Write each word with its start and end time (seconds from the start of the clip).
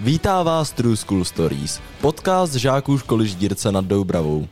Vítá 0.00 0.42
vás 0.42 0.70
True 0.70 0.96
School 0.96 1.24
Stories, 1.24 1.80
podcast 2.00 2.54
žáků 2.54 2.98
školy 2.98 3.28
Ždírce 3.28 3.72
nad 3.72 3.84
Doubravou. 3.84 4.46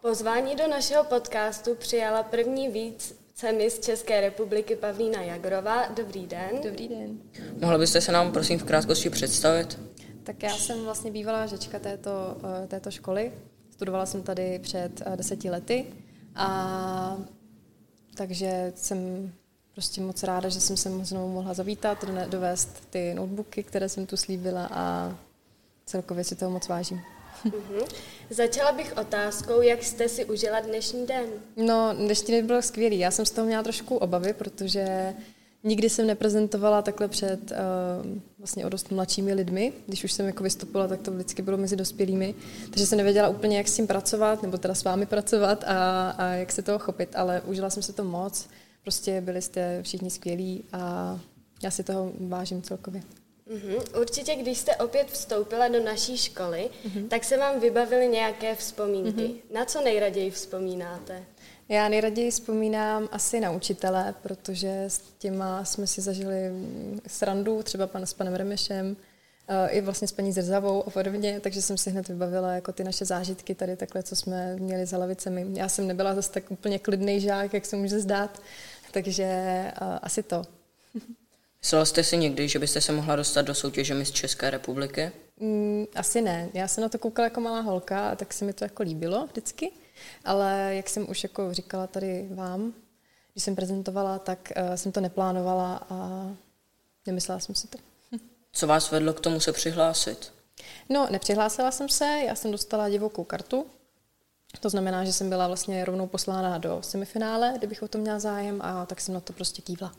Pozvání 0.00 0.56
do 0.56 0.68
našeho 0.68 1.04
podcastu 1.04 1.74
přijala 1.74 2.22
první 2.22 2.68
víc 2.68 3.20
ceny 3.34 3.70
z 3.70 3.78
České 3.78 4.20
republiky 4.20 4.76
Pavlína 4.76 5.22
Jagrová. 5.22 5.88
Dobrý 5.96 6.26
den. 6.26 6.50
Dobrý 6.62 6.88
den. 6.88 7.18
Mohla 7.60 7.78
byste 7.78 8.00
se 8.00 8.12
nám 8.12 8.32
prosím 8.32 8.58
v 8.58 8.64
krátkosti 8.64 9.10
představit? 9.10 9.80
Tak 10.22 10.42
já 10.42 10.56
jsem 10.56 10.84
vlastně 10.84 11.10
bývalá 11.10 11.46
žečka 11.46 11.78
této, 11.78 12.36
eh, 12.64 12.66
této 12.66 12.90
školy. 12.90 13.32
Studovala 13.70 14.06
jsem 14.06 14.22
tady 14.22 14.58
před 14.58 15.02
eh, 15.06 15.16
deseti 15.16 15.50
lety 15.50 15.86
a 16.34 17.16
takže 18.14 18.72
jsem 18.74 19.32
prostě 19.74 20.00
moc 20.00 20.22
ráda, 20.22 20.48
že 20.48 20.60
jsem 20.60 20.76
se 20.76 20.90
znovu 21.02 21.32
mohla 21.32 21.54
zavítat, 21.54 22.04
dovést 22.28 22.82
ty 22.90 23.14
notebooky, 23.14 23.62
které 23.62 23.88
jsem 23.88 24.06
tu 24.06 24.16
slíbila 24.16 24.68
a 24.72 25.16
celkově 25.86 26.24
si 26.24 26.34
toho 26.34 26.50
moc 26.50 26.68
vážím. 26.68 27.00
Uh-huh. 27.44 27.86
Začala 28.30 28.72
bych 28.72 28.96
otázkou, 28.96 29.60
jak 29.60 29.82
jste 29.82 30.08
si 30.08 30.24
užila 30.24 30.60
dnešní 30.60 31.06
den? 31.06 31.26
No, 31.56 31.94
dnešní 31.94 32.34
den 32.34 32.46
byl 32.46 32.62
skvělý. 32.62 32.98
Já 32.98 33.10
jsem 33.10 33.26
z 33.26 33.30
toho 33.30 33.46
měla 33.46 33.62
trošku 33.62 33.96
obavy, 33.96 34.32
protože 34.32 35.14
nikdy 35.64 35.90
jsem 35.90 36.06
neprezentovala 36.06 36.82
takhle 36.82 37.08
před 37.08 37.50
uh, 37.50 37.56
vlastně 38.38 38.66
o 38.66 38.68
dost 38.68 38.90
mladšími 38.90 39.34
lidmi. 39.34 39.72
Když 39.86 40.04
už 40.04 40.12
jsem 40.12 40.26
jako 40.26 40.42
vystoupila, 40.42 40.88
tak 40.88 41.02
to 41.02 41.10
vždycky 41.10 41.42
bylo 41.42 41.56
mezi 41.56 41.76
dospělými. 41.76 42.34
Takže 42.70 42.86
jsem 42.86 42.98
nevěděla 42.98 43.28
úplně, 43.28 43.56
jak 43.56 43.68
s 43.68 43.76
tím 43.76 43.86
pracovat, 43.86 44.42
nebo 44.42 44.58
teda 44.58 44.74
s 44.74 44.84
vámi 44.84 45.06
pracovat 45.06 45.64
a, 45.66 46.10
a 46.10 46.26
jak 46.26 46.52
se 46.52 46.62
toho 46.62 46.78
chopit, 46.78 47.16
ale 47.16 47.40
užila 47.40 47.70
jsem 47.70 47.82
se 47.82 47.92
to 47.92 48.04
moc. 48.04 48.48
Prostě 48.84 49.20
byli 49.20 49.42
jste 49.42 49.82
všichni 49.82 50.10
skvělí 50.10 50.64
a 50.72 51.20
já 51.62 51.70
si 51.70 51.84
toho 51.84 52.12
vážím 52.20 52.62
celkově. 52.62 53.02
Uhum. 53.46 53.82
Určitě, 54.00 54.36
když 54.36 54.58
jste 54.58 54.76
opět 54.76 55.10
vstoupila 55.10 55.68
do 55.68 55.84
naší 55.84 56.16
školy, 56.16 56.70
uhum. 56.84 57.08
tak 57.08 57.24
se 57.24 57.36
vám 57.36 57.60
vybavily 57.60 58.08
nějaké 58.08 58.54
vzpomínky. 58.54 59.24
Uhum. 59.24 59.38
Na 59.54 59.64
co 59.64 59.80
nejraději 59.80 60.30
vzpomínáte? 60.30 61.24
Já 61.68 61.88
nejraději 61.88 62.30
vzpomínám 62.30 63.08
asi 63.12 63.40
na 63.40 63.50
učitele, 63.50 64.14
protože 64.22 64.84
s 64.84 65.00
těma 65.18 65.64
jsme 65.64 65.86
si 65.86 66.00
zažili 66.00 66.36
srandu, 67.06 67.62
třeba 67.62 67.86
pan, 67.86 68.06
s 68.06 68.14
panem 68.14 68.34
Remešem, 68.34 68.96
eh, 69.48 69.68
i 69.68 69.80
vlastně 69.80 70.08
s 70.08 70.12
paní 70.12 70.32
Zrzavou 70.32 70.88
a 70.88 70.90
podobně, 70.90 71.40
takže 71.40 71.62
jsem 71.62 71.78
si 71.78 71.90
hned 71.90 72.08
vybavila 72.08 72.52
jako 72.52 72.72
ty 72.72 72.84
naše 72.84 73.04
zážitky 73.04 73.54
tady 73.54 73.76
takhle, 73.76 74.02
co 74.02 74.16
jsme 74.16 74.56
měli 74.56 74.86
za 74.86 74.98
lavicemi. 74.98 75.46
Já 75.52 75.68
jsem 75.68 75.86
nebyla 75.86 76.14
zase 76.14 76.32
tak 76.32 76.50
úplně 76.50 76.78
klidný 76.78 77.20
žák, 77.20 77.54
jak 77.54 77.66
se 77.66 77.76
může 77.76 78.00
zdát, 78.00 78.40
takže 78.94 79.24
uh, 79.80 79.98
asi 80.02 80.22
to. 80.22 80.42
Myslela 81.62 81.84
jste 81.84 82.04
si 82.04 82.16
někdy, 82.16 82.48
že 82.48 82.58
byste 82.58 82.80
se 82.80 82.92
mohla 82.92 83.16
dostat 83.16 83.42
do 83.42 83.54
soutěže 83.54 83.94
Miss 83.94 84.10
České 84.10 84.50
republiky? 84.50 85.12
Mm, 85.40 85.84
asi 85.94 86.20
ne. 86.20 86.48
Já 86.54 86.68
jsem 86.68 86.82
na 86.82 86.88
to 86.88 86.98
koukala 86.98 87.26
jako 87.26 87.40
malá 87.40 87.60
holka, 87.60 88.10
a 88.10 88.16
tak 88.16 88.32
se 88.32 88.44
mi 88.44 88.52
to 88.52 88.64
jako 88.64 88.82
líbilo 88.82 89.26
vždycky. 89.26 89.72
Ale 90.24 90.70
jak 90.76 90.88
jsem 90.88 91.10
už 91.10 91.22
jako 91.22 91.54
říkala 91.54 91.86
tady 91.86 92.28
vám, 92.34 92.72
když 93.32 93.44
jsem 93.44 93.56
prezentovala, 93.56 94.18
tak 94.18 94.52
uh, 94.56 94.74
jsem 94.74 94.92
to 94.92 95.00
neplánovala 95.00 95.86
a 95.90 96.28
nemyslela 97.06 97.40
jsem 97.40 97.54
si 97.54 97.68
to. 97.68 97.78
Co 98.52 98.66
vás 98.66 98.90
vedlo 98.90 99.12
k 99.12 99.20
tomu 99.20 99.40
se 99.40 99.52
přihlásit? 99.52 100.32
No, 100.88 101.08
nepřihlásila 101.10 101.70
jsem 101.70 101.88
se, 101.88 102.22
já 102.26 102.34
jsem 102.34 102.50
dostala 102.50 102.88
divokou 102.88 103.24
kartu, 103.24 103.66
to 104.58 104.70
znamená, 104.70 105.04
že 105.04 105.12
jsem 105.12 105.28
byla 105.28 105.46
vlastně 105.46 105.84
rovnou 105.84 106.06
poslána 106.06 106.58
do 106.58 106.82
semifinále, 106.82 107.54
kdybych 107.58 107.82
o 107.82 107.88
to 107.88 107.98
měla 107.98 108.18
zájem 108.18 108.62
a 108.62 108.86
tak 108.86 109.00
jsem 109.00 109.14
na 109.14 109.20
to 109.20 109.32
prostě 109.32 109.62
kývla. 109.62 109.92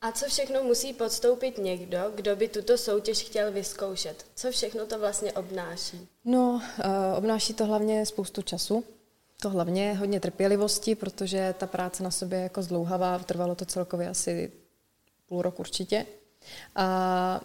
A 0.00 0.12
co 0.12 0.26
všechno 0.26 0.62
musí 0.62 0.92
podstoupit 0.92 1.58
někdo, 1.58 2.12
kdo 2.14 2.36
by 2.36 2.48
tuto 2.48 2.78
soutěž 2.78 3.22
chtěl 3.22 3.52
vyzkoušet? 3.52 4.26
Co 4.34 4.50
všechno 4.50 4.86
to 4.86 4.98
vlastně 4.98 5.32
obnáší? 5.32 6.08
No, 6.24 6.50
uh, 6.50 7.18
obnáší 7.18 7.54
to 7.54 7.64
hlavně 7.64 8.06
spoustu 8.06 8.42
času. 8.42 8.84
To 9.40 9.50
hlavně 9.50 9.94
hodně 9.94 10.20
trpělivosti, 10.20 10.94
protože 10.94 11.54
ta 11.58 11.66
práce 11.66 12.02
na 12.02 12.10
sobě 12.10 12.38
je 12.38 12.42
jako 12.42 12.62
zdlouhavá, 12.62 13.18
trvalo 13.18 13.54
to 13.54 13.64
celkově 13.64 14.08
asi 14.08 14.52
půl 15.28 15.42
rok 15.42 15.60
určitě. 15.60 16.06
A 16.76 17.40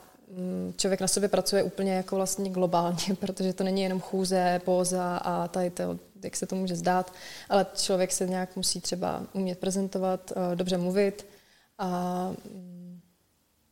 člověk 0.82 1.02
na 1.02 1.08
sobě 1.08 1.30
pracuje 1.30 1.64
úplně 1.64 1.94
jako 1.94 2.16
vlastně 2.16 2.50
globálně, 2.50 3.06
protože 3.20 3.54
to 3.54 3.64
není 3.64 3.82
jenom 3.82 4.02
chůze, 4.02 4.62
póza 4.66 5.18
a 5.18 5.48
tady 5.48 5.70
to, 5.70 6.00
jak 6.24 6.36
se 6.36 6.46
to 6.46 6.56
může 6.56 6.76
zdát, 6.76 7.14
ale 7.50 7.66
člověk 7.76 8.12
se 8.12 8.28
nějak 8.28 8.56
musí 8.56 8.82
třeba 8.82 9.24
umět 9.34 9.60
prezentovat, 9.60 10.32
uh, 10.36 10.56
dobře 10.56 10.78
mluvit, 10.78 11.26
a, 11.78 12.32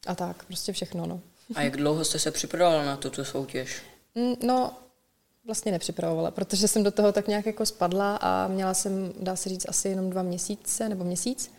a 0.08 0.16
tak, 0.16 0.44
prostě 0.44 0.74
všechno. 0.74 1.06
No. 1.06 1.22
A 1.56 1.62
jak 1.62 1.78
dlouho 1.78 2.06
jste 2.06 2.19
se 2.19 2.31
připravovala 2.31 2.86
na 2.86 2.98
tuto 2.98 3.25
soutěž? 3.25 3.81
Mm, 4.16 4.34
no, 4.44 4.74
vlastně 5.46 5.72
nepřipravovala, 5.72 6.31
protože 6.31 6.68
jsem 6.68 6.84
do 6.84 6.92
toho 6.92 7.12
tak 7.12 7.28
nějak 7.28 7.46
jako 7.46 7.66
spadla 7.66 8.16
a 8.16 8.48
měla 8.48 8.74
jsem, 8.74 9.14
dá 9.19 9.36
se 9.36 9.50
říct, 9.50 9.69
asi 9.69 9.90
jenom 9.90 10.09
dva 10.09 10.22
měsíce 10.22 10.90
nebo 10.90 11.03
měsíc 11.03 11.52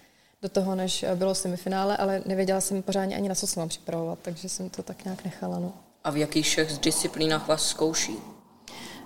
do 0.43 0.49
toho, 0.49 0.75
než 0.75 1.05
bylo 1.15 1.35
semifinále, 1.35 1.97
ale 1.97 2.23
nevěděla 2.27 2.61
jsem 2.61 2.83
pořádně 2.83 3.17
ani 3.17 3.29
na 3.29 3.35
co 3.35 3.47
se 3.47 3.61
mám 3.61 3.69
připravovat, 3.69 4.19
takže 4.23 4.49
jsem 4.49 4.71
to 4.71 4.83
tak 4.83 5.05
nějak 5.05 5.25
nechala. 5.25 5.59
No. 5.59 5.73
A 6.05 6.11
v 6.11 6.17
jakých 6.17 6.47
všech 6.47 6.79
disciplínách 6.79 7.49
vás 7.49 7.69
zkouší? 7.69 8.17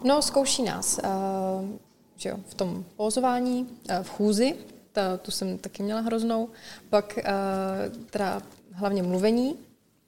No, 0.05 0.23
zkouší 0.23 0.63
nás 0.63 0.99
uh, 1.05 1.69
že 2.17 2.29
jo, 2.29 2.37
v 2.49 2.55
tom 2.55 2.85
pózování, 2.97 3.63
uh, 3.63 3.97
v 4.03 4.11
chůzi, 4.11 4.55
ta, 4.93 5.17
tu 5.17 5.31
jsem 5.31 5.59
taky 5.59 5.83
měla 5.83 6.01
hroznou. 6.01 6.49
Pak 6.91 7.19
uh, 7.19 8.05
teda 8.11 8.43
hlavně 8.73 9.03
mluvení 9.03 9.55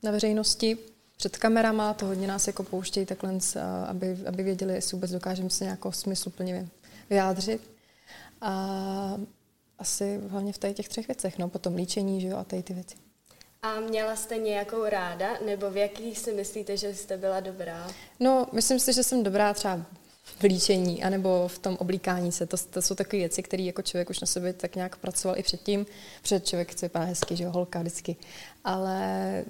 na 0.03 0.11
veřejnosti, 0.11 0.79
před 1.17 1.37
kamerama, 1.37 1.95
to 1.95 2.07
hodně 2.07 2.27
nás 2.27 2.47
jako 2.47 2.63
pouštějí 2.63 3.07
takhle, 3.07 3.33
uh, 3.33 3.39
aby, 3.87 4.19
aby 4.27 4.43
věděli, 4.43 4.75
jestli 4.75 4.95
vůbec 4.95 5.11
dokážeme 5.11 5.51
se 5.51 5.65
nějakou 5.65 5.93
smysluplně 5.93 6.69
vyjádřit. 7.11 7.71
A 8.41 9.17
asi 9.79 10.21
hlavně 10.29 10.53
v 10.53 10.59
těch 10.59 10.89
třech 10.89 11.09
věcech, 11.09 11.39
no, 11.39 11.49
potom 11.49 11.75
líčení, 11.75 12.21
že 12.21 12.29
jo, 12.29 12.37
a 12.37 12.45
tady 12.45 12.63
ty 12.63 12.75
věci. 12.75 12.97
A 13.63 13.81
měla 13.81 14.17
jste 14.17 14.37
nějakou 14.39 14.85
ráda, 14.85 15.29
nebo 15.47 15.71
v 15.71 15.77
jakých 15.77 16.19
si 16.19 16.33
myslíte, 16.33 16.77
že 16.77 16.95
jste 16.95 17.17
byla 17.17 17.41
dobrá? 17.41 17.91
No, 18.21 18.47
myslím 18.53 18.81
si, 18.81 18.93
že 18.93 19.03
jsem 19.03 19.23
dobrá 19.23 19.55
třeba 19.55 19.87
v 20.25 20.43
líčení, 20.43 21.05
anebo 21.05 21.49
v 21.49 21.59
tom 21.59 21.77
oblíkání 21.81 22.33
se. 22.33 22.47
To, 22.47 22.57
to 22.71 22.83
jsou 22.83 22.95
takové 22.95 23.19
věci, 23.19 23.43
které 23.43 23.63
jako 23.63 23.83
člověk 23.83 24.11
už 24.11 24.21
na 24.21 24.27
sobě 24.27 24.53
tak 24.53 24.77
nějak 24.77 24.97
pracoval 24.97 25.39
i 25.39 25.43
předtím. 25.43 25.87
Před 26.23 26.47
člověk 26.47 26.73
chce 26.73 26.87
vypadat 26.87 27.05
hezky, 27.05 27.37
že 27.37 27.45
jo, 27.45 27.51
holka 27.51 27.81
vždycky. 27.81 28.17
Ale 28.65 29.45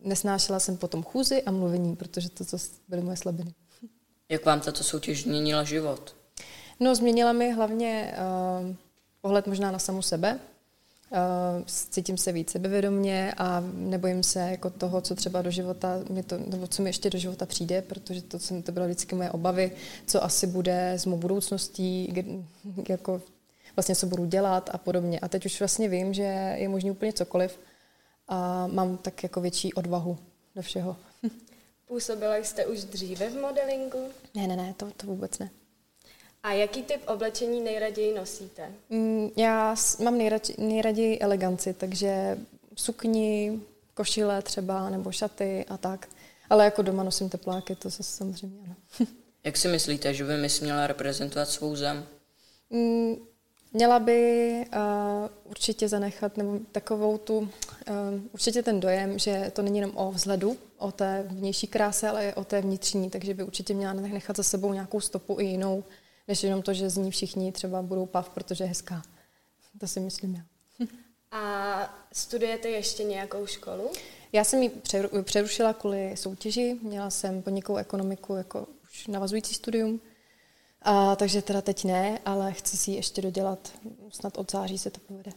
nesnášela 0.00 0.60
jsem 0.60 0.76
potom 0.76 1.02
chůzi 1.02 1.42
a 1.42 1.50
mluvení, 1.50 1.96
protože 1.96 2.30
to, 2.30 2.44
to 2.44 2.56
byly 2.88 3.02
moje 3.02 3.16
slabiny. 3.16 3.54
Jak 4.28 4.44
vám 4.44 4.60
tato 4.60 4.84
soutěž 4.84 5.22
změnila 5.22 5.64
život? 5.64 6.16
No, 6.80 6.94
změnila 6.94 7.32
mi 7.32 7.52
hlavně 7.52 8.14
uh, 8.60 8.76
pohled 9.26 9.46
možná 9.46 9.70
na 9.70 9.78
samu 9.78 10.02
sebe, 10.02 10.38
Uh, 11.10 11.64
cítím 11.66 12.18
se 12.18 12.32
více 12.32 12.52
sebevědomně 12.52 13.34
a 13.36 13.62
nebojím 13.74 14.22
se 14.22 14.40
jako 14.40 14.70
toho, 14.70 15.00
co 15.00 15.14
třeba 15.14 15.42
do 15.42 15.50
života, 15.50 15.98
mi 16.10 16.22
to, 16.22 16.38
nebo 16.38 16.66
co 16.66 16.82
mi 16.82 16.88
ještě 16.88 17.10
do 17.10 17.18
života 17.18 17.46
přijde, 17.46 17.82
protože 17.82 18.22
to, 18.22 18.38
jsem, 18.38 18.62
to 18.62 18.72
bylo 18.72 18.86
vždycky 18.86 19.14
moje 19.14 19.30
obavy, 19.30 19.70
co 20.06 20.24
asi 20.24 20.46
bude 20.46 20.92
s 20.92 21.06
mou 21.06 21.16
budoucností, 21.16 22.14
jako 22.88 23.22
vlastně 23.76 23.94
co 23.96 24.06
budu 24.06 24.24
dělat 24.24 24.70
a 24.72 24.78
podobně. 24.78 25.20
A 25.20 25.28
teď 25.28 25.46
už 25.46 25.58
vlastně 25.60 25.88
vím, 25.88 26.14
že 26.14 26.54
je 26.58 26.68
možné 26.68 26.90
úplně 26.90 27.12
cokoliv 27.12 27.58
a 28.28 28.66
mám 28.66 28.96
tak 28.96 29.22
jako 29.22 29.40
větší 29.40 29.74
odvahu 29.74 30.18
do 30.56 30.62
všeho. 30.62 30.96
Působila 31.86 32.36
jste 32.36 32.66
už 32.66 32.84
dříve 32.84 33.30
v 33.30 33.40
modelingu? 33.40 34.08
Ne, 34.34 34.46
ne, 34.46 34.56
ne, 34.56 34.74
to, 34.76 34.90
to 34.96 35.06
vůbec 35.06 35.38
ne. 35.38 35.50
A 36.46 36.52
jaký 36.52 36.82
typ 36.82 37.00
oblečení 37.06 37.60
nejraději 37.60 38.14
nosíte? 38.14 38.72
Mm, 38.90 39.30
já 39.36 39.74
mám 40.04 40.18
nejraději, 40.18 40.56
nejraději 40.58 41.18
eleganci, 41.18 41.74
takže 41.74 42.38
sukni, 42.76 43.60
košile 43.94 44.42
třeba, 44.42 44.90
nebo 44.90 45.12
šaty 45.12 45.64
a 45.68 45.76
tak. 45.76 46.08
Ale 46.50 46.64
jako 46.64 46.82
doma 46.82 47.02
nosím 47.02 47.28
tepláky, 47.28 47.74
to 47.74 47.90
se 47.90 48.02
samozřejmě 48.02 48.58
ano. 48.64 48.74
Jak 49.44 49.56
si 49.56 49.68
myslíte, 49.68 50.14
že 50.14 50.24
by 50.24 50.36
mi 50.36 50.48
měla 50.60 50.86
reprezentovat 50.86 51.48
svou 51.48 51.76
zem? 51.76 52.06
Mm, 52.70 53.16
měla 53.72 53.98
by 53.98 54.50
uh, 54.74 55.50
určitě 55.50 55.88
zanechat 55.88 56.36
nebo 56.36 56.58
takovou 56.72 57.18
tu, 57.18 57.38
uh, 57.38 57.48
určitě 58.32 58.62
ten 58.62 58.80
dojem, 58.80 59.18
že 59.18 59.52
to 59.54 59.62
není 59.62 59.78
jenom 59.78 59.96
o 59.96 60.12
vzhledu, 60.12 60.56
o 60.78 60.92
té 60.92 61.26
vnější 61.28 61.66
kráse, 61.66 62.08
ale 62.08 62.28
i 62.28 62.34
o 62.34 62.44
té 62.44 62.60
vnitřní, 62.60 63.10
takže 63.10 63.34
by 63.34 63.42
určitě 63.42 63.74
měla 63.74 63.92
nechat 63.92 64.36
za 64.36 64.42
sebou 64.42 64.72
nějakou 64.72 65.00
stopu 65.00 65.40
i 65.40 65.44
jinou, 65.44 65.84
než 66.28 66.42
jenom 66.42 66.62
to, 66.62 66.74
že 66.74 66.90
z 66.90 66.96
ní 66.96 67.10
všichni 67.10 67.52
třeba 67.52 67.82
budou 67.82 68.06
pav, 68.06 68.28
protože 68.28 68.64
je 68.64 68.68
hezká. 68.68 69.02
To 69.80 69.86
si 69.86 70.00
myslím 70.00 70.34
já. 70.34 70.42
A 71.30 72.06
studujete 72.12 72.68
ještě 72.68 73.04
nějakou 73.04 73.46
školu? 73.46 73.90
Já 74.32 74.44
jsem 74.44 74.62
ji 74.62 74.70
přerušila 75.22 75.72
kvůli 75.72 76.16
soutěži. 76.16 76.78
Měla 76.82 77.10
jsem 77.10 77.42
podnikovou 77.42 77.78
ekonomiku 77.78 78.34
jako 78.34 78.66
už 78.84 79.06
navazující 79.06 79.54
studium. 79.54 80.00
A, 80.82 81.16
takže 81.16 81.42
teda 81.42 81.60
teď 81.62 81.84
ne, 81.84 82.18
ale 82.24 82.52
chci 82.52 82.76
si 82.76 82.90
ji 82.90 82.96
ještě 82.96 83.22
dodělat. 83.22 83.72
Snad 84.10 84.38
od 84.38 84.50
září 84.50 84.78
se 84.78 84.90
to 84.90 85.00
povede. 85.00 85.32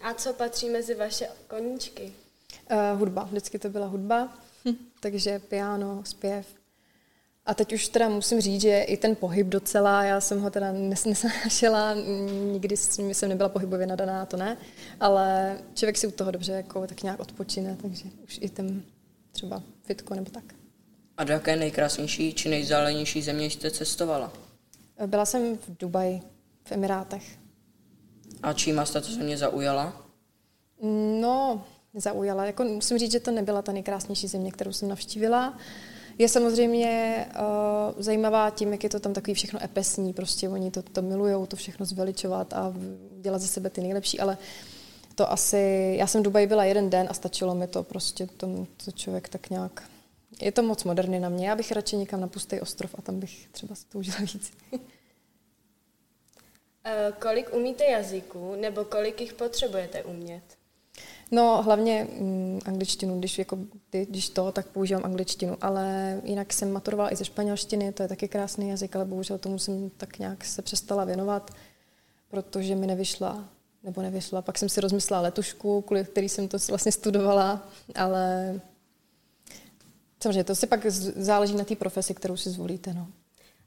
A 0.00 0.14
co 0.14 0.32
patří 0.32 0.68
mezi 0.68 0.94
vaše 0.94 1.28
koníčky? 1.48 2.12
Uh, 2.70 2.98
hudba, 2.98 3.22
vždycky 3.22 3.58
to 3.58 3.68
byla 3.68 3.86
hudba, 3.86 4.38
hm. 4.64 4.76
takže 5.00 5.38
piano, 5.38 6.02
zpěv. 6.06 6.46
A 7.46 7.54
teď 7.54 7.72
už 7.72 7.88
teda 7.88 8.08
musím 8.08 8.40
říct, 8.40 8.60
že 8.60 8.82
i 8.82 8.96
ten 8.96 9.16
pohyb 9.16 9.46
docela, 9.46 10.04
já 10.04 10.20
jsem 10.20 10.40
ho 10.40 10.50
teda 10.50 10.72
nesnášela, 10.72 11.94
nikdy 12.52 12.76
jsem 12.76 13.28
nebyla 13.28 13.48
pohybově 13.48 13.86
nadaná, 13.86 14.26
to 14.26 14.36
ne, 14.36 14.56
ale 15.00 15.58
člověk 15.74 15.98
si 15.98 16.06
u 16.06 16.10
toho 16.10 16.30
dobře 16.30 16.52
jako 16.52 16.86
tak 16.86 17.02
nějak 17.02 17.20
odpočine, 17.20 17.76
takže 17.82 18.04
už 18.24 18.38
i 18.42 18.48
ten 18.48 18.82
třeba 19.32 19.62
fitko 19.82 20.14
nebo 20.14 20.30
tak. 20.30 20.44
A 21.16 21.24
do 21.24 21.32
jaké 21.32 21.56
nejkrásnější 21.56 22.34
či 22.34 22.48
nejzálenější 22.48 23.22
země 23.22 23.46
jste 23.46 23.70
cestovala? 23.70 24.32
Byla 25.06 25.24
jsem 25.24 25.58
v 25.58 25.78
Dubaji, 25.80 26.22
v 26.64 26.72
Emirátech. 26.72 27.38
A 28.42 28.52
čím 28.52 28.76
vás 28.76 28.90
tato 28.90 29.12
země 29.12 29.38
zaujala? 29.38 30.06
No, 31.20 31.64
zaujala. 31.94 32.44
Jako 32.44 32.64
musím 32.64 32.98
říct, 32.98 33.12
že 33.12 33.20
to 33.20 33.30
nebyla 33.30 33.62
ta 33.62 33.72
nejkrásnější 33.72 34.28
země, 34.28 34.52
kterou 34.52 34.72
jsem 34.72 34.88
navštívila. 34.88 35.58
Je 36.18 36.28
samozřejmě 36.28 37.26
uh, 37.40 38.02
zajímavá 38.02 38.50
tím, 38.50 38.72
jak 38.72 38.84
je 38.84 38.90
to 38.90 39.00
tam 39.00 39.12
takový 39.12 39.34
všechno 39.34 39.64
epesní, 39.64 40.12
prostě 40.12 40.48
oni 40.48 40.70
to, 40.70 40.82
to 40.82 41.02
milujou, 41.02 41.46
to 41.46 41.56
všechno 41.56 41.86
zveličovat 41.86 42.52
a 42.52 42.74
dělat 43.20 43.38
ze 43.38 43.48
sebe 43.48 43.70
ty 43.70 43.80
nejlepší, 43.80 44.20
ale 44.20 44.38
to 45.14 45.32
asi, 45.32 45.94
já 45.98 46.06
jsem 46.06 46.20
v 46.20 46.24
Dubaji 46.24 46.46
byla 46.46 46.64
jeden 46.64 46.90
den 46.90 47.06
a 47.10 47.14
stačilo 47.14 47.54
mi 47.54 47.66
to 47.66 47.82
prostě, 47.82 48.26
to, 48.26 48.66
to 48.84 48.92
člověk 48.92 49.28
tak 49.28 49.50
nějak, 49.50 49.82
je 50.40 50.52
to 50.52 50.62
moc 50.62 50.84
moderní 50.84 51.20
na 51.20 51.28
mě, 51.28 51.48
já 51.48 51.56
bych 51.56 51.72
radši 51.72 51.96
někam 51.96 52.20
na 52.20 52.28
pustý 52.28 52.60
ostrov 52.60 52.94
a 52.98 53.02
tam 53.02 53.20
bych 53.20 53.48
třeba 53.48 53.74
si 53.74 53.86
to 53.86 53.98
užila 53.98 54.18
víc. 54.20 54.52
Eh, 56.86 57.12
kolik 57.20 57.54
umíte 57.54 57.84
jazyků, 57.84 58.54
nebo 58.60 58.84
kolik 58.84 59.20
jich 59.20 59.32
potřebujete 59.32 60.04
umět? 60.04 60.42
No, 61.30 61.62
hlavně 61.62 62.08
mm, 62.20 62.60
angličtinu, 62.64 63.18
když, 63.18 63.38
jako, 63.38 63.58
když 63.90 64.28
to, 64.28 64.52
tak 64.52 64.66
používám 64.66 65.04
angličtinu, 65.04 65.56
ale 65.60 66.20
jinak 66.24 66.52
jsem 66.52 66.72
maturovala 66.72 67.12
i 67.12 67.16
ze 67.16 67.24
španělštiny, 67.24 67.92
to 67.92 68.02
je 68.02 68.08
taky 68.08 68.28
krásný 68.28 68.68
jazyk, 68.68 68.96
ale 68.96 69.04
bohužel 69.04 69.38
tomu 69.38 69.58
jsem 69.58 69.90
tak 69.90 70.18
nějak 70.18 70.44
se 70.44 70.62
přestala 70.62 71.04
věnovat, 71.04 71.50
protože 72.28 72.74
mi 72.74 72.86
nevyšla, 72.86 73.44
nebo 73.82 74.02
nevyšla. 74.02 74.42
Pak 74.42 74.58
jsem 74.58 74.68
si 74.68 74.80
rozmyslela 74.80 75.22
letušku, 75.22 75.82
kvůli 75.82 76.04
který 76.04 76.28
jsem 76.28 76.48
to 76.48 76.58
vlastně 76.68 76.92
studovala, 76.92 77.68
ale 77.94 78.54
samozřejmě 80.22 80.44
to 80.44 80.54
si 80.54 80.66
pak 80.66 80.86
záleží 81.16 81.54
na 81.54 81.64
té 81.64 81.76
profesi, 81.76 82.14
kterou 82.14 82.36
si 82.36 82.50
zvolíte. 82.50 82.94
No. 82.94 83.06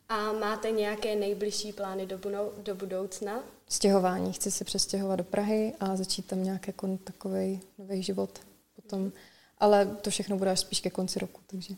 A 0.10 0.34
máte 0.34 0.72
nějaké 0.72 1.16
nejbližší 1.16 1.74
plány 1.74 2.06
do, 2.06 2.18
budou, 2.18 2.52
do 2.58 2.76
budoucna? 2.76 3.44
Stěhování. 3.70 4.34
Chci 4.34 4.52
se 4.52 4.64
přestěhovat 4.64 5.18
do 5.18 5.24
Prahy 5.24 5.74
a 5.80 5.96
začít 5.96 6.26
tam 6.26 6.44
nějaký 6.44 6.64
jako 6.68 6.98
takový 7.04 7.62
nový 7.78 8.04
život 8.04 8.40
potom. 8.76 9.12
Ale 9.58 9.86
to 9.86 10.10
všechno 10.10 10.38
bude 10.38 10.52
až 10.52 10.60
spíš 10.60 10.82
ke 10.82 10.90
konci 10.90 11.20
roku, 11.20 11.42
takže... 11.48 11.76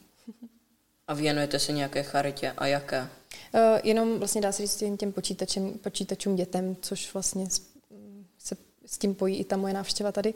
A 1.08 1.14
věnujete 1.14 1.60
se 1.60 1.72
nějaké 1.72 2.04
charitě 2.04 2.52
a 2.58 2.68
jaké? 2.68 3.02
Uh, 3.02 3.10
jenom 3.84 4.20
vlastně 4.20 4.42
dá 4.42 4.52
se 4.52 4.62
říct 4.62 4.82
jen 4.82 4.98
těm 4.98 5.12
počítačem, 5.12 5.74
počítačům 5.74 6.36
dětem, 6.36 6.76
což 6.82 7.14
vlastně 7.14 7.48
se 8.38 8.58
s 8.86 8.98
tím 8.98 9.16
pojí 9.16 9.38
i 9.38 9.44
ta 9.44 9.58
moje 9.58 9.74
návštěva 9.74 10.12
tady. 10.12 10.34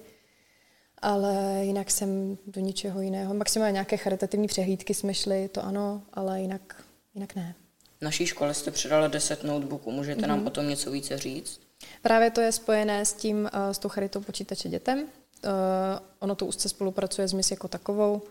Ale 0.98 1.60
jinak 1.62 1.92
jsem 1.92 2.38
do 2.48 2.62
ničeho 2.62 3.02
jiného. 3.02 3.34
Maximálně 3.34 3.74
nějaké 3.74 3.98
charitativní 3.98 4.48
přehlídky 4.48 4.94
jsme 4.94 5.14
šli, 5.14 5.48
to 5.48 5.66
ano, 5.66 6.02
ale 6.14 6.42
jinak, 6.42 6.84
jinak 7.16 7.36
ne 7.36 7.56
naší 8.04 8.26
škole 8.26 8.54
jste 8.54 8.72
předala 8.72 9.08
10 9.08 9.44
notebooků. 9.44 9.92
Můžete 9.92 10.22
mm-hmm. 10.22 10.28
nám 10.28 10.38
mhm. 10.38 10.48
o 10.48 10.50
tom 10.50 10.70
něco 10.70 10.92
více 10.92 11.18
říct? 11.18 11.60
Právě 12.02 12.32
to 12.32 12.42
je 12.42 12.52
spojené 12.52 13.06
s 13.06 13.14
tím, 13.14 13.50
eh, 13.54 13.74
s 13.74 13.78
tou 13.78 13.90
charitou 13.90 14.22
počítače 14.22 14.70
dětem. 14.70 15.00
Uh, 15.00 15.50
ono 16.20 16.36
to 16.36 16.46
úzce 16.46 16.70
spolupracuje 16.70 17.28
s 17.28 17.34
MIS 17.34 17.52
jako 17.52 17.68
takovou, 17.68 18.22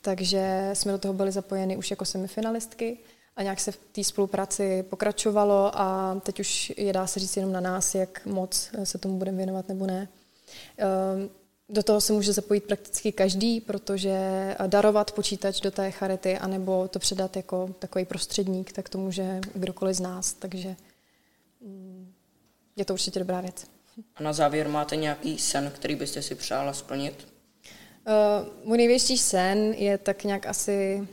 takže 0.00 0.70
jsme 0.72 0.92
do 0.92 0.98
toho 0.98 1.14
byli 1.14 1.32
zapojeni 1.32 1.76
už 1.76 1.90
jako 1.90 2.04
semifinalistky 2.04 2.98
a 3.36 3.42
nějak 3.42 3.60
se 3.60 3.72
v 3.72 3.76
té 3.76 4.04
spolupráci 4.04 4.82
pokračovalo 4.82 5.70
a 5.74 6.20
teď 6.22 6.40
už 6.40 6.72
je 6.76 6.92
dá 6.92 7.06
se 7.06 7.20
říct 7.20 7.36
jenom 7.36 7.52
na 7.52 7.60
nás, 7.60 7.94
jak 7.94 8.26
moc 8.26 8.70
se 8.84 8.98
tomu 8.98 9.18
budeme 9.18 9.36
věnovat 9.36 9.68
nebo 9.68 9.86
ne. 9.86 10.08
Do 11.68 11.82
toho 11.82 12.00
se 12.00 12.12
může 12.12 12.32
zapojit 12.32 12.64
prakticky 12.64 13.12
každý, 13.12 13.60
protože 13.60 14.16
darovat 14.66 15.12
počítač 15.12 15.60
do 15.60 15.70
té 15.70 15.90
charity, 15.90 16.38
anebo 16.38 16.88
to 16.88 16.98
předat 16.98 17.36
jako 17.36 17.74
takový 17.78 18.04
prostředník, 18.04 18.72
tak 18.72 18.88
to 18.88 18.98
může 18.98 19.40
kdokoliv 19.54 19.96
z 19.96 20.00
nás, 20.00 20.32
takže 20.32 20.76
mm, 21.60 22.12
je 22.76 22.84
to 22.84 22.92
určitě 22.92 23.18
dobrá 23.18 23.40
věc. 23.40 23.66
A 24.16 24.22
na 24.22 24.32
závěr 24.32 24.68
máte 24.68 24.96
nějaký 24.96 25.38
sen, 25.38 25.72
který 25.74 25.94
byste 25.94 26.22
si 26.22 26.34
přála 26.34 26.72
splnit? 26.72 27.28
Uh, 28.06 28.48
můj 28.64 28.78
největší 28.78 29.18
sen 29.18 29.58
je 29.58 29.98
tak 29.98 30.24
nějak 30.24 30.46
asi, 30.46 31.08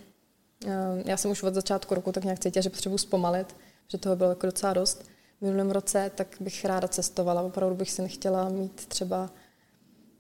uh, 0.66 0.72
já 1.06 1.18
jsem 1.18 1.32
už 1.32 1.44
od 1.44 1.54
začátku 1.54 1.96
roku 1.96 2.12
tak 2.12 2.24
nějak 2.24 2.40
cítila, 2.40 2.62
že 2.62 2.70
potřebuji 2.70 2.98
zpomalit, 2.98 3.56
že 3.88 3.98
toho 3.98 4.16
bylo 4.16 4.30
jako 4.30 4.46
docela 4.46 4.74
dost. 4.74 5.06
V 5.40 5.42
minulém 5.42 5.72
roce 5.72 6.12
tak 6.16 6.28
bych 6.40 6.66
ráda 6.66 6.88
cestovala, 6.88 7.42
opravdu 7.42 7.76
bych 7.76 7.92
si 7.92 8.02
nechtěla 8.02 8.50
mít 8.50 8.86
třeba 8.86 9.30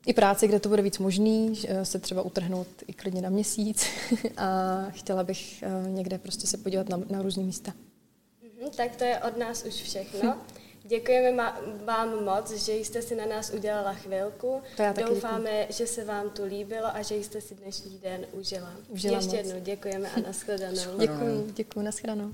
i 0.06 0.14
práci, 0.14 0.48
kde 0.48 0.60
to 0.60 0.70
bude 0.70 0.82
víc 0.82 0.98
možný, 0.98 1.62
se 1.84 2.00
třeba 2.00 2.22
utrhnout 2.22 2.68
i 2.88 2.94
klidně 2.94 3.22
na 3.22 3.30
měsíc 3.30 3.86
a 4.38 4.78
chtěla 4.90 5.24
bych 5.24 5.64
eh, 5.64 5.90
někde 5.90 6.18
prostě 6.18 6.48
se 6.48 6.58
podívat 6.58 6.90
na, 6.90 7.00
na 7.10 7.22
různé 7.22 7.44
místa. 7.44 7.74
Mhm, 8.44 8.72
tak 8.78 8.96
to 8.96 9.04
je 9.04 9.20
od 9.20 9.38
nás 9.38 9.64
už 9.66 9.74
všechno. 9.74 10.38
Děkujeme 10.84 11.54
vám 11.86 12.24
moc, 12.24 12.52
že 12.52 12.74
jste 12.74 13.02
si 13.02 13.16
na 13.16 13.26
nás 13.26 13.50
udělala 13.54 13.94
chvilku. 13.94 14.62
To 14.78 14.82
já 14.82 14.94
Doufáme, 14.94 15.60
děkuji. 15.62 15.78
že 15.78 15.88
se 15.88 16.06
vám 16.06 16.30
tu 16.30 16.46
líbilo 16.46 16.96
a 16.96 17.02
že 17.02 17.16
jste 17.16 17.42
si 17.42 17.56
dnešní 17.56 18.00
den 18.00 18.26
užila. 18.32 18.74
užila 18.90 19.18
Ještě 19.18 19.36
moc. 19.38 19.46
jednou 19.46 19.60
děkujeme 19.62 20.10
a 20.10 20.20
nashledanou. 20.20 20.98
Děkuji, 21.00 21.52
děkuji, 21.56 21.82
nashledanou. 21.82 22.34